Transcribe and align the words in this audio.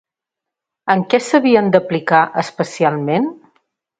En 0.93 1.03
què 1.11 1.19
s'havien 1.25 1.69
d'aplicar 1.75 2.23
especialment? 2.45 3.31